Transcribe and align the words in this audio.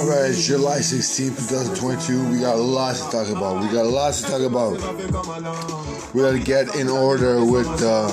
Alright, 0.00 0.30
it's 0.30 0.46
July 0.46 0.80
16, 0.80 1.34
2022. 1.36 2.30
We 2.30 2.38
got 2.40 2.56
lots 2.58 3.04
to 3.04 3.10
talk 3.10 3.28
about. 3.28 3.62
We 3.62 3.68
got 3.70 3.86
lots 3.86 4.22
to 4.22 4.28
talk 4.28 4.40
about. 4.40 4.72
We 6.14 6.22
gotta 6.22 6.38
get 6.38 6.74
in 6.76 6.88
order 6.88 7.44
with 7.44 7.68
uh, 7.82 8.08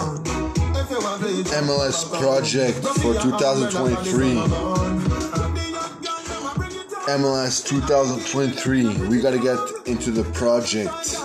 the 1.19 1.43
MLS 1.63 2.11
project 2.19 2.77
for 2.99 3.13
2023. 3.13 4.35
MLS 7.07 7.65
2023. 7.65 9.07
We 9.07 9.21
gotta 9.21 9.39
get 9.39 9.59
into 9.87 10.11
the 10.11 10.23
project. 10.33 11.15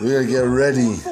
We 0.00 0.12
gotta 0.12 0.26
get 0.26 0.46
ready. 0.46 1.11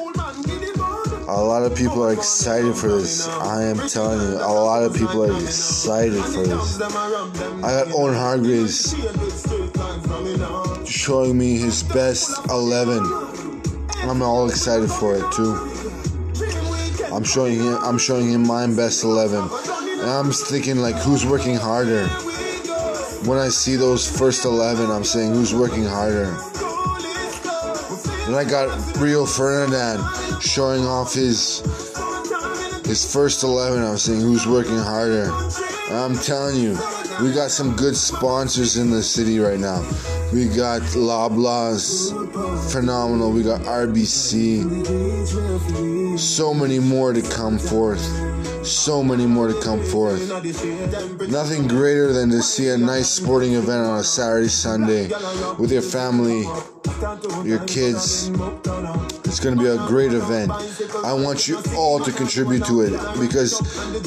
A 1.31 1.41
lot 1.41 1.63
of 1.63 1.77
people 1.77 2.03
are 2.05 2.13
excited 2.13 2.75
for 2.75 2.89
this. 2.89 3.29
I 3.29 3.63
am 3.63 3.79
telling 3.89 4.21
you, 4.21 4.39
a 4.39 4.51
lot 4.51 4.83
of 4.83 4.93
people 4.93 5.25
are 5.25 5.33
excited 5.41 6.25
for 6.25 6.43
this. 6.43 6.81
I 6.83 7.71
got 7.71 7.93
Owen 7.93 8.15
Hargreaves 8.15 8.97
showing 10.91 11.39
me 11.39 11.57
his 11.57 11.85
best 11.85 12.33
11. 12.51 12.99
I'm 14.09 14.23
all 14.23 14.49
excited 14.49 14.91
for 14.91 15.15
it 15.15 15.33
too. 15.33 15.55
I'm 17.15 17.23
showing 17.23 17.61
him. 17.61 17.77
I'm 17.77 17.97
showing 17.97 18.29
him 18.29 18.45
my 18.45 18.67
best 18.67 19.05
11, 19.05 19.39
and 20.01 20.11
I'm 20.11 20.33
thinking 20.33 20.79
like, 20.79 20.97
who's 20.97 21.25
working 21.25 21.55
harder? 21.55 22.09
When 23.29 23.39
I 23.39 23.51
see 23.51 23.77
those 23.77 24.05
first 24.19 24.45
11, 24.45 24.91
I'm 24.91 25.05
saying, 25.05 25.33
who's 25.33 25.55
working 25.55 25.85
harder? 25.85 26.37
Then 28.31 28.39
I 28.39 28.49
got 28.49 28.97
Rio 28.99 29.27
Ferdinand 29.27 30.01
showing 30.41 30.87
off 30.87 31.15
his 31.15 31.63
his 32.87 33.13
first 33.13 33.43
11. 33.43 33.83
I'm 33.83 33.99
saying 33.99 34.21
who's 34.21 34.47
working 34.47 34.79
harder. 34.79 35.33
I'm 35.91 36.15
telling 36.15 36.55
you, 36.55 36.79
we 37.21 37.33
got 37.33 37.51
some 37.51 37.75
good 37.75 37.97
sponsors 37.97 38.77
in 38.77 38.89
the 38.91 39.03
city 39.03 39.41
right 39.41 39.59
now. 39.59 39.81
We 40.33 40.47
got 40.47 40.83
Loblaws, 40.95 42.13
phenomenal. 42.71 43.33
We 43.33 43.43
got 43.43 43.63
RBC. 43.63 44.63
So 46.17 46.55
many 46.55 46.79
more 46.79 47.13
to 47.13 47.23
come 47.23 47.59
forth. 47.59 48.01
So 48.65 49.03
many 49.03 49.27
more 49.27 49.49
to 49.49 49.61
come 49.61 49.83
forth. 49.83 50.21
Nothing 51.29 51.67
greater 51.67 52.13
than 52.13 52.31
to 52.31 52.43
see 52.43 52.69
a 52.69 52.79
nice 52.79 53.09
sporting 53.09 53.55
event 53.55 53.89
on 53.89 53.99
a 53.99 54.05
Saturday, 54.05 54.47
Sunday 54.47 55.09
with 55.59 55.73
your 55.73 55.83
family, 55.83 56.45
your 57.45 57.65
kids. 57.67 58.29
It's 59.25 59.41
going 59.41 59.57
to 59.57 59.63
be 59.63 59.69
a 59.69 59.77
great 59.87 60.13
event. 60.13 60.51
I 61.05 61.13
want 61.13 61.49
you 61.49 61.59
all 61.77 62.01
to 62.01 62.13
contribute 62.13 62.65
to 62.67 62.83
it 62.83 62.93
because 63.19 63.61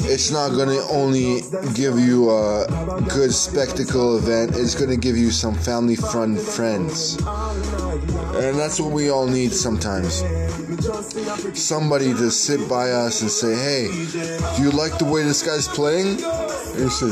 it's 0.04 0.30
not 0.30 0.50
going 0.50 0.68
to 0.68 0.82
only 0.90 1.40
give 1.74 1.98
you 1.98 2.30
a 2.30 2.66
good 3.08 3.32
spectacle 3.32 4.18
event, 4.18 4.56
it's 4.56 4.74
going 4.74 4.90
to 4.90 4.96
give 4.96 5.16
you 5.16 5.30
some 5.30 5.54
family 5.54 5.96
fun 5.96 6.36
friends. 6.36 7.16
And 7.16 8.58
that's 8.58 8.80
what 8.80 8.92
we 8.92 9.10
all 9.10 9.26
need 9.26 9.52
sometimes. 9.52 10.22
Somebody 11.58 12.12
to 12.14 12.30
sit 12.30 12.68
by 12.68 12.90
us 12.90 13.22
and 13.22 13.30
say, 13.30 13.54
hey, 13.54 13.88
do 14.56 14.62
you 14.62 14.70
like 14.70 14.98
the 14.98 15.04
way 15.04 15.22
this 15.22 15.42
guy's 15.42 15.68
playing? 15.68 16.22
And 16.22 16.80
you 16.80 16.90
say, 16.90 17.10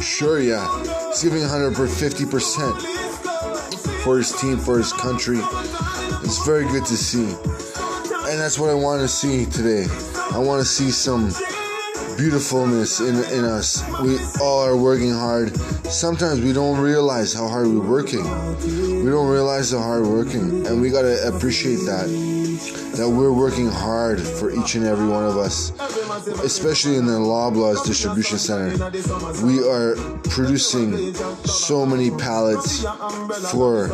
sure, 0.00 0.40
yeah. 0.40 0.66
He's 1.08 1.22
giving 1.24 1.40
150% 1.40 3.09
for 4.02 4.18
his 4.18 4.32
team, 4.32 4.58
for 4.58 4.78
his 4.78 4.92
country. 4.92 5.38
It's 6.22 6.44
very 6.46 6.64
good 6.64 6.84
to 6.86 6.96
see. 6.96 7.34
And 8.30 8.38
that's 8.38 8.58
what 8.58 8.70
I 8.70 8.74
want 8.74 9.00
to 9.02 9.08
see 9.08 9.46
today. 9.46 9.86
I 10.32 10.38
want 10.38 10.60
to 10.60 10.66
see 10.66 10.90
some 10.90 11.30
beautifulness 12.16 13.00
in, 13.00 13.16
in 13.32 13.44
us. 13.44 13.82
We 14.02 14.18
all 14.40 14.60
are 14.60 14.76
working 14.76 15.12
hard. 15.12 15.56
Sometimes 15.86 16.40
we 16.40 16.52
don't 16.52 16.78
realize 16.78 17.32
how 17.32 17.48
hard 17.48 17.66
we're 17.66 17.88
working. 17.88 18.24
We 19.04 19.10
don't 19.10 19.28
realize 19.28 19.72
how 19.72 19.78
hard 19.78 20.02
we're 20.02 20.24
working. 20.24 20.66
And 20.66 20.80
we 20.80 20.90
got 20.90 21.02
to 21.02 21.28
appreciate 21.28 21.80
that. 21.86 22.06
That 22.96 23.08
we're 23.08 23.32
working 23.32 23.68
hard 23.68 24.20
for 24.20 24.50
each 24.50 24.74
and 24.74 24.84
every 24.84 25.08
one 25.08 25.24
of 25.24 25.38
us, 25.38 25.70
especially 26.42 26.96
in 26.96 27.06
the 27.06 27.12
Loblaws 27.12 27.84
distribution 27.84 28.38
center. 28.38 28.90
We 29.44 29.66
are 29.68 29.96
producing 30.24 31.14
so 31.44 31.86
many 31.86 32.10
pallets 32.10 32.84
for 33.50 33.88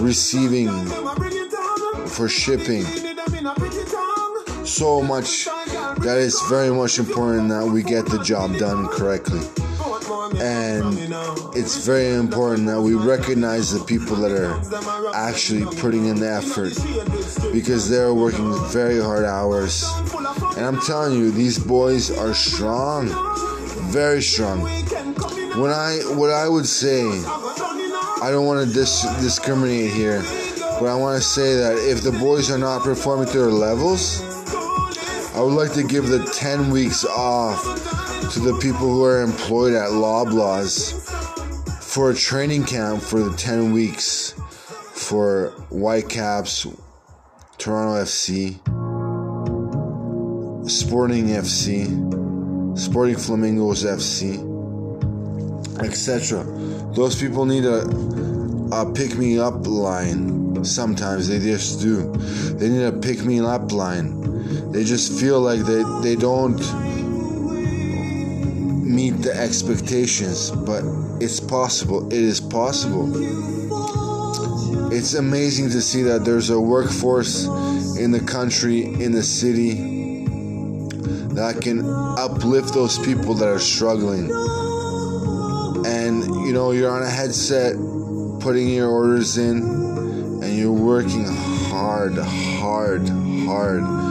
receiving, 0.00 0.70
for 2.06 2.28
shipping. 2.28 2.84
So 4.64 5.02
much 5.02 5.46
that 6.02 6.18
is 6.18 6.40
very 6.48 6.70
much 6.70 6.98
important 6.98 7.48
that 7.50 7.64
we 7.64 7.82
get 7.82 8.06
the 8.06 8.22
job 8.22 8.56
done 8.56 8.88
correctly. 8.88 9.40
And 10.22 10.98
it's 11.56 11.84
very 11.84 12.14
important 12.14 12.68
that 12.68 12.80
we 12.80 12.94
recognize 12.94 13.72
the 13.72 13.84
people 13.84 14.14
that 14.16 14.30
are 14.30 15.14
actually 15.14 15.64
putting 15.80 16.06
in 16.06 16.20
the 16.20 16.30
effort 16.30 16.74
because 17.52 17.88
they're 17.88 18.14
working 18.14 18.54
very 18.68 19.00
hard 19.00 19.24
hours. 19.24 19.84
And 20.56 20.64
I'm 20.64 20.80
telling 20.82 21.18
you, 21.18 21.32
these 21.32 21.58
boys 21.58 22.16
are 22.16 22.34
strong, 22.34 23.08
very 23.90 24.22
strong. 24.22 24.60
When 25.60 25.72
I, 25.72 25.98
what 26.14 26.30
I 26.30 26.48
would 26.48 26.66
say, 26.66 27.02
I 27.02 28.28
don't 28.30 28.46
want 28.46 28.66
to 28.66 28.72
dis- 28.72 29.02
discriminate 29.20 29.92
here, 29.92 30.22
but 30.78 30.86
I 30.86 30.94
want 30.94 31.20
to 31.20 31.26
say 31.26 31.56
that 31.56 31.76
if 31.78 32.02
the 32.02 32.12
boys 32.12 32.48
are 32.48 32.58
not 32.58 32.82
performing 32.82 33.26
to 33.26 33.38
their 33.38 33.50
levels, 33.50 34.22
I 35.34 35.40
would 35.40 35.54
like 35.54 35.72
to 35.72 35.82
give 35.82 36.06
the 36.06 36.24
10 36.38 36.70
weeks 36.70 37.04
off 37.04 37.64
to 38.30 38.40
the 38.40 38.58
people 38.62 38.86
who 38.88 39.04
are 39.04 39.20
employed 39.22 39.74
at 39.74 39.90
Loblaws 39.90 40.92
for 41.82 42.10
a 42.10 42.14
training 42.14 42.64
camp 42.64 43.02
for 43.02 43.20
the 43.20 43.36
10 43.36 43.72
weeks 43.72 44.32
for 45.02 45.50
Whitecaps, 45.70 46.66
Toronto 47.58 48.02
FC, 48.02 48.54
Sporting 50.70 51.26
FC, 51.26 52.78
Sporting 52.78 53.16
Flamingos 53.16 53.84
FC, 53.84 54.38
etc. 55.82 56.44
Those 56.94 57.20
people 57.20 57.44
need 57.44 57.64
a, 57.64 57.82
a 58.72 58.92
pick 58.92 59.16
me 59.18 59.38
up 59.38 59.66
line. 59.66 60.64
Sometimes 60.64 61.28
they 61.28 61.40
just 61.40 61.80
do. 61.80 62.10
They 62.54 62.68
need 62.68 62.84
a 62.84 62.92
pick 62.92 63.24
me 63.24 63.40
up 63.40 63.72
line. 63.72 64.70
They 64.70 64.84
just 64.84 65.20
feel 65.20 65.40
like 65.40 65.60
they, 65.60 65.82
they 66.02 66.16
don't 66.16 66.58
meet 68.92 69.22
the 69.22 69.34
expectations, 69.34 70.50
but 70.50 70.84
it's 71.20 71.40
possible. 71.40 72.06
It 72.12 72.20
is 72.20 72.40
possible. 72.40 73.08
It's 74.92 75.14
amazing 75.14 75.70
to 75.70 75.80
see 75.80 76.02
that 76.02 76.24
there's 76.24 76.50
a 76.50 76.60
workforce 76.60 77.46
in 77.96 78.10
the 78.10 78.20
country, 78.20 78.84
in 78.84 79.12
the 79.12 79.22
city, 79.22 80.26
that 81.34 81.60
can 81.62 81.84
uplift 82.18 82.74
those 82.74 82.98
people 82.98 83.32
that 83.34 83.48
are 83.48 83.58
struggling. 83.58 84.30
And 85.86 86.24
you 86.46 86.52
know, 86.52 86.72
you're 86.72 86.90
on 86.90 87.02
a 87.02 87.08
headset 87.08 87.74
putting 88.40 88.68
your 88.68 88.90
orders 88.90 89.38
in, 89.38 89.62
and 90.42 90.58
you're 90.58 90.72
working 90.72 91.24
hard, 91.24 92.18
hard, 92.18 93.08
hard. 93.46 94.01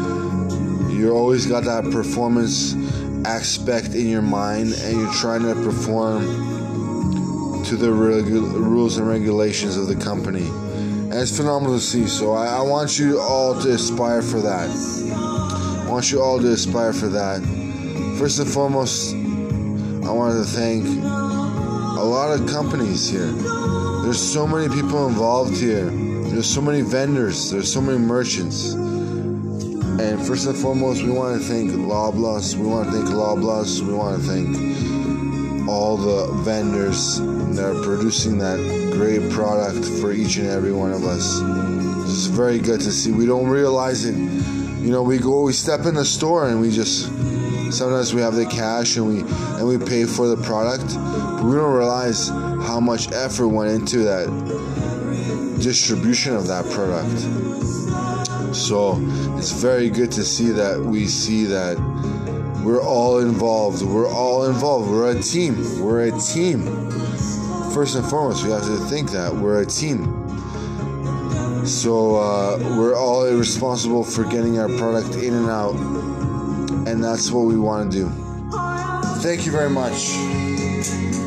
You 1.01 1.15
always 1.15 1.47
got 1.47 1.63
that 1.63 1.85
performance 1.85 2.75
aspect 3.25 3.95
in 3.95 4.07
your 4.07 4.21
mind 4.21 4.73
and 4.73 4.99
you're 4.99 5.13
trying 5.13 5.41
to 5.41 5.55
perform 5.55 6.21
to 7.65 7.75
the 7.75 7.87
regu- 7.87 8.53
rules 8.53 8.99
and 8.99 9.07
regulations 9.07 9.77
of 9.77 9.87
the 9.87 9.95
company. 9.95 10.45
And 10.45 11.15
it's 11.15 11.35
phenomenal 11.35 11.77
to 11.77 11.83
see. 11.83 12.05
So 12.05 12.33
I, 12.33 12.59
I 12.59 12.61
want 12.61 12.99
you 12.99 13.19
all 13.19 13.59
to 13.61 13.71
aspire 13.71 14.21
for 14.21 14.41
that. 14.41 14.69
I 14.69 15.89
want 15.89 16.11
you 16.11 16.21
all 16.21 16.39
to 16.39 16.51
aspire 16.51 16.93
for 16.93 17.07
that. 17.07 17.41
First 18.19 18.37
and 18.37 18.47
foremost, 18.47 19.15
I 19.15 20.11
wanted 20.11 20.37
to 20.37 20.51
thank 20.51 20.85
a 20.85 22.05
lot 22.05 22.39
of 22.39 22.47
companies 22.47 23.09
here. 23.09 23.31
There's 24.03 24.21
so 24.21 24.45
many 24.45 24.71
people 24.71 25.07
involved 25.07 25.57
here. 25.57 25.85
There's 25.85 26.47
so 26.47 26.61
many 26.61 26.81
vendors. 26.81 27.49
There's 27.49 27.73
so 27.73 27.81
many 27.81 27.97
merchants. 27.97 28.75
And 30.01 30.25
first 30.25 30.47
and 30.47 30.57
foremost, 30.57 31.03
we 31.03 31.11
want 31.11 31.39
to 31.39 31.47
thank 31.47 31.71
Loblaws. 31.71 32.55
We 32.55 32.65
want 32.65 32.89
to 32.89 32.91
thank 32.91 33.09
Loblaws. 33.09 33.81
We 33.81 33.93
want 33.93 34.19
to 34.19 34.27
thank 34.27 35.69
all 35.69 35.95
the 35.95 36.33
vendors 36.41 37.19
that 37.55 37.63
are 37.63 37.83
producing 37.83 38.39
that 38.39 38.57
great 38.93 39.29
product 39.31 39.85
for 40.01 40.11
each 40.11 40.37
and 40.37 40.47
every 40.47 40.73
one 40.73 40.91
of 40.91 41.05
us. 41.05 41.39
It's 42.09 42.25
very 42.25 42.57
good 42.57 42.81
to 42.81 42.91
see. 42.91 43.11
We 43.11 43.27
don't 43.27 43.47
realize 43.47 44.03
it. 44.05 44.15
You 44.15 44.89
know, 44.89 45.03
we 45.03 45.19
go, 45.19 45.43
we 45.43 45.53
step 45.53 45.85
in 45.85 45.93
the 45.93 46.03
store 46.03 46.49
and 46.49 46.59
we 46.59 46.71
just 46.71 47.05
sometimes 47.71 48.11
we 48.11 48.21
have 48.21 48.33
the 48.33 48.47
cash 48.47 48.97
and 48.97 49.07
we 49.07 49.19
and 49.21 49.67
we 49.67 49.77
pay 49.77 50.05
for 50.05 50.27
the 50.27 50.37
product, 50.37 50.95
but 50.95 51.43
we 51.43 51.55
don't 51.55 51.75
realize 51.75 52.27
how 52.29 52.79
much 52.79 53.11
effort 53.11 53.49
went 53.49 53.69
into 53.69 53.99
that 53.99 54.27
distribution 55.61 56.35
of 56.35 56.47
that 56.47 56.65
product. 56.71 57.90
So 58.53 58.97
it's 59.37 59.51
very 59.51 59.89
good 59.89 60.11
to 60.13 60.23
see 60.23 60.49
that 60.51 60.79
we 60.79 61.07
see 61.07 61.45
that 61.45 61.77
We're 62.63 62.81
all 62.81 63.19
involved. 63.19 63.81
We're 63.81 64.07
all 64.09 64.45
involved. 64.45 64.91
We're 64.91 65.17
a 65.17 65.21
team. 65.21 65.55
We're 65.81 66.09
a 66.09 66.19
team. 66.19 66.63
First 67.73 67.95
and 67.95 68.05
foremost, 68.05 68.43
we 68.43 68.51
have 68.51 68.63
to 68.63 68.77
think 68.85 69.09
that 69.11 69.33
we're 69.33 69.61
a 69.61 69.65
team. 69.65 70.05
So 71.65 72.17
uh, 72.17 72.57
we're 72.77 72.95
all 72.95 73.27
responsible 73.31 74.03
for 74.03 74.25
getting 74.25 74.59
our 74.59 74.69
product 74.77 75.15
in 75.15 75.33
and 75.33 75.49
out, 75.49 75.75
and 76.87 77.03
that's 77.03 77.31
what 77.31 77.45
we 77.45 77.57
want 77.57 77.91
to 77.91 77.97
do. 77.97 78.09
Thank 79.21 79.45
you 79.45 79.51
very 79.51 79.69
much. 79.69 81.20